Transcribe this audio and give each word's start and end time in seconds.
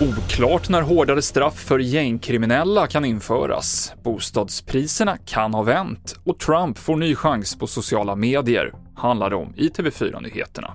Oklart 0.00 0.68
när 0.68 0.82
hårdare 0.82 1.22
straff 1.22 1.54
för 1.54 1.78
gängkriminella 1.78 2.86
kan 2.86 3.04
införas. 3.04 3.94
Bostadspriserna 4.02 5.16
kan 5.16 5.54
ha 5.54 5.62
vänt 5.62 6.16
och 6.24 6.38
Trump 6.38 6.78
får 6.78 6.96
ny 6.96 7.14
chans 7.14 7.58
på 7.58 7.66
sociala 7.66 8.16
medier, 8.16 8.72
handlar 8.94 9.30
det 9.30 9.36
om 9.36 9.54
i 9.56 9.68
TV4-nyheterna. 9.68 10.74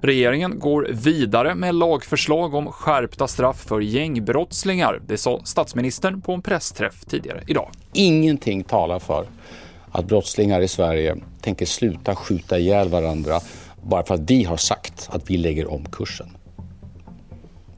Regeringen 0.00 0.58
går 0.58 0.88
vidare 0.90 1.54
med 1.54 1.74
lagförslag 1.74 2.54
om 2.54 2.72
skärpta 2.72 3.28
straff 3.28 3.64
för 3.68 3.80
gängbrottslingar. 3.80 5.00
Det 5.06 5.16
sa 5.16 5.40
statsministern 5.44 6.20
på 6.20 6.32
en 6.32 6.42
pressträff 6.42 7.04
tidigare 7.04 7.42
idag. 7.46 7.70
Ingenting 7.92 8.64
talar 8.64 8.98
för 8.98 9.26
att 9.92 10.04
brottslingar 10.04 10.60
i 10.60 10.68
Sverige 10.68 11.16
tänker 11.46 11.66
sluta 11.66 12.14
skjuta 12.14 12.58
ihjäl 12.58 12.88
varandra 12.88 13.40
bara 13.82 14.02
för 14.02 14.14
att 14.14 14.30
vi 14.30 14.44
har 14.44 14.56
sagt 14.56 15.08
att 15.12 15.30
vi 15.30 15.36
lägger 15.36 15.70
om 15.70 15.84
kursen. 15.84 16.26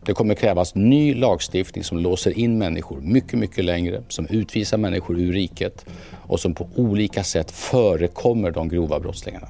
Det 0.06 0.14
kommer 0.14 0.34
krävas 0.34 0.74
ny 0.74 1.14
lagstiftning 1.14 1.84
som 1.84 1.98
låser 1.98 2.38
in 2.38 2.58
människor 2.58 3.00
mycket, 3.00 3.38
mycket 3.38 3.64
längre, 3.64 4.02
som 4.08 4.26
utvisar 4.26 4.78
människor 4.78 5.18
ur 5.20 5.32
riket 5.32 5.86
och 6.26 6.40
som 6.40 6.54
på 6.54 6.68
olika 6.76 7.24
sätt 7.24 7.50
förekommer 7.50 8.50
de 8.50 8.68
grova 8.68 9.00
brottslingarna. 9.00 9.48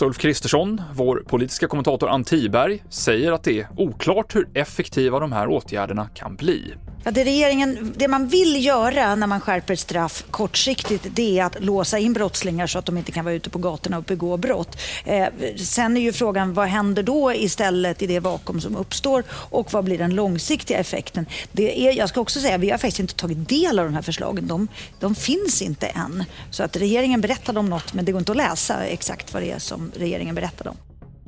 Så 0.00 0.06
Ulf 0.06 0.18
Kristersson, 0.18 0.82
vår 0.94 1.22
politiska 1.26 1.68
kommentator 1.68 2.08
Ann 2.08 2.24
Tiberg, 2.24 2.82
säger 2.88 3.32
att 3.32 3.42
det 3.42 3.60
är 3.60 3.68
oklart 3.76 4.34
hur 4.34 4.48
effektiva 4.54 5.20
de 5.20 5.32
här 5.32 5.48
åtgärderna 5.48 6.08
kan 6.14 6.36
bli. 6.36 6.74
Ja, 7.04 7.10
det, 7.10 7.24
regeringen, 7.24 7.94
det 7.96 8.08
man 8.08 8.28
vill 8.28 8.64
göra 8.64 9.14
när 9.14 9.26
man 9.26 9.40
skärper 9.40 9.76
straff 9.76 10.24
kortsiktigt 10.30 11.06
det 11.10 11.38
är 11.38 11.44
att 11.44 11.64
låsa 11.64 11.98
in 11.98 12.12
brottslingar 12.12 12.66
så 12.66 12.78
att 12.78 12.86
de 12.86 12.98
inte 12.98 13.12
kan 13.12 13.24
vara 13.24 13.34
ute 13.34 13.50
på 13.50 13.58
gatorna 13.58 13.98
och 13.98 14.04
begå 14.04 14.36
brott. 14.36 14.76
Eh, 15.04 15.26
sen 15.56 15.96
är 15.96 16.00
ju 16.00 16.12
frågan 16.12 16.54
vad 16.54 16.66
händer 16.66 17.02
då 17.02 17.32
istället 17.34 18.02
i 18.02 18.06
det 18.06 18.20
vakuum 18.20 18.60
som 18.60 18.76
uppstår 18.76 19.24
och 19.30 19.72
vad 19.72 19.84
blir 19.84 19.98
den 19.98 20.14
långsiktiga 20.14 20.78
effekten? 20.78 21.26
Det 21.52 21.88
är, 21.88 21.92
jag 21.98 22.08
ska 22.08 22.20
också 22.20 22.40
säga 22.40 22.58
vi 22.58 22.70
har 22.70 22.78
faktiskt 22.78 23.00
inte 23.00 23.14
tagit 23.14 23.48
del 23.48 23.78
av 23.78 23.84
de 23.84 23.94
här 23.94 24.02
förslagen. 24.02 24.46
De, 24.46 24.68
de 24.98 25.14
finns 25.14 25.62
inte 25.62 25.86
än. 25.86 26.24
Så 26.50 26.62
att 26.62 26.76
regeringen 26.76 27.20
berättade 27.20 27.58
om 27.58 27.70
något 27.70 27.94
men 27.94 28.04
det 28.04 28.12
går 28.12 28.18
inte 28.18 28.32
att 28.32 28.38
läsa 28.38 28.84
exakt 28.84 29.34
vad 29.34 29.42
det 29.42 29.50
är 29.50 29.58
som 29.58 29.89
regeringen 29.96 30.34
berättade 30.34 30.70
om. 30.70 30.76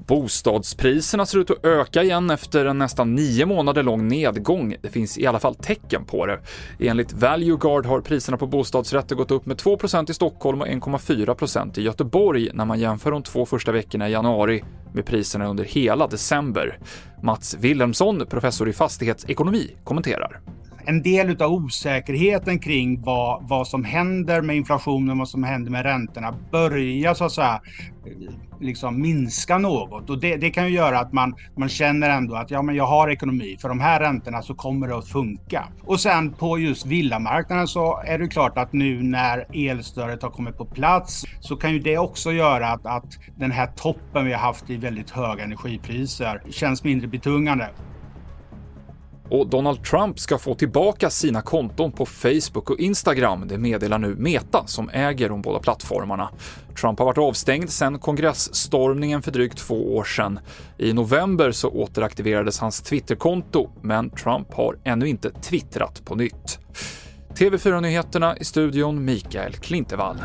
Bostadspriserna 0.07 1.27
ser 1.27 1.39
ut 1.39 1.51
att 1.51 1.65
öka 1.65 2.03
igen 2.03 2.31
efter 2.31 2.65
en 2.65 2.79
nästan 2.79 3.15
nio 3.15 3.47
månader 3.47 3.83
lång 3.83 4.09
nedgång. 4.09 4.77
Det 4.83 4.89
finns 4.89 5.19
i 5.19 5.27
alla 5.27 5.39
fall 5.39 5.55
tecken 5.55 6.05
på 6.05 6.27
det. 6.27 6.41
Enligt 6.79 7.13
Valueguard 7.13 7.87
har 7.87 8.01
priserna 8.01 8.37
på 8.37 8.47
bostadsrätter 8.47 9.17
gått 9.17 9.31
upp 9.31 9.47
med 9.47 9.57
2% 9.57 10.11
i 10.11 10.15
Stockholm 10.15 10.61
och 10.61 10.67
1,4% 10.67 11.79
i 11.79 11.83
Göteborg 11.83 12.49
när 12.55 12.65
man 12.65 12.81
jämför 12.81 13.11
de 13.11 13.23
två 13.23 13.47
första 13.47 13.73
veckorna 13.73 14.09
i 14.09 14.13
januari 14.13 14.65
med 14.95 15.07
priserna 15.07 15.49
under 15.49 15.65
hela 15.65 16.07
december. 16.07 16.79
Mats 17.23 17.57
Wilhelmsson, 17.61 18.27
professor 18.27 18.69
i 18.69 18.73
fastighetsekonomi, 18.73 19.77
kommenterar 19.85 20.41
en 20.87 21.03
del 21.03 21.43
av 21.43 21.53
osäkerheten 21.53 22.59
kring 22.59 23.03
vad, 23.03 23.49
vad 23.49 23.69
som 23.69 23.85
händer 23.85 24.43
med 24.43 24.57
inflationen, 24.57 25.19
vad 25.19 25.29
som 25.29 25.45
händer 25.45 25.71
med 25.71 25.83
räntorna 25.83 26.33
börjar 26.53 27.15
så 27.15 27.25
att 27.25 27.33
säga 27.33 27.61
liksom 28.61 29.01
minska 29.01 29.59
något 29.59 30.11
och 30.11 30.21
det, 30.21 30.37
det, 30.37 30.51
kan 30.51 30.67
ju 30.69 30.75
göra 30.77 30.99
att 30.99 31.13
man, 31.13 31.35
man 31.57 31.69
känner 31.69 32.11
ändå 32.11 32.35
att 32.35 32.51
ja, 32.51 32.63
men 32.63 32.75
jag 32.75 32.87
har 32.87 33.11
ekonomi 33.11 33.57
för 33.61 33.69
de 33.69 33.81
här 33.81 34.01
räntorna 34.01 34.43
så 34.43 34.55
kommer 34.55 34.89
det 34.89 34.97
att 34.97 35.09
funka. 35.09 35.69
Och 35.85 36.01
sen 36.01 36.37
på 36.37 36.59
just 36.59 36.87
villamarknaden 36.87 37.69
så 37.69 38.03
är 38.07 38.19
det 38.19 38.29
klart 38.29 38.59
att 38.59 38.73
nu 38.73 39.03
när 39.03 39.45
elstödet 39.53 40.23
har 40.23 40.31
kommit 40.31 40.57
på 40.57 40.67
plats 40.67 41.23
så 41.41 41.57
kan 41.57 41.73
ju 41.73 41.79
det 41.79 41.99
också 41.99 42.33
göra 42.33 42.69
att, 42.69 42.87
att 42.87 43.07
den 43.35 43.51
här 43.51 43.67
toppen 43.67 44.25
vi 44.27 44.33
har 44.33 44.41
haft 44.41 44.71
i 44.71 44.77
väldigt 44.77 45.11
höga 45.11 45.45
energipriser 45.45 46.41
känns 46.51 46.85
mindre 46.85 47.09
betungande. 47.09 47.71
Och 49.33 49.47
Donald 49.47 49.85
Trump 49.85 50.19
ska 50.19 50.39
få 50.39 50.55
tillbaka 50.55 51.11
sina 51.11 51.43
konton 51.43 51.93
på 51.93 52.07
Facebook 52.07 52.71
och 52.71 52.79
Instagram, 52.79 53.49
det 53.49 53.59
meddelar 53.59 53.99
nu 53.99 54.15
Meta 54.15 54.67
som 54.67 54.91
äger 54.91 55.29
de 55.29 55.43
båda 55.43 55.59
plattformarna. 55.59 56.31
Trump 56.81 56.99
har 56.99 57.07
varit 57.07 57.19
avstängd 57.19 57.71
sedan 57.71 57.99
kongressstormningen 57.99 59.23
för 59.23 59.31
drygt 59.31 59.59
två 59.59 59.97
år 59.97 60.05
sedan. 60.05 60.39
I 60.79 60.93
november 60.93 61.53
så 61.53 61.69
återaktiverades 61.69 62.59
hans 62.59 62.83
Twitterkonto, 62.83 63.71
men 63.83 64.11
Trump 64.11 64.55
har 64.55 64.79
ännu 64.85 65.09
inte 65.09 65.31
twittrat 65.31 66.05
på 66.05 66.15
nytt. 66.15 66.59
TV4-nyheterna 67.35 68.37
i 68.37 68.45
studion 68.45 69.05
Mikael 69.05 69.53
Klintevall. 69.53 70.17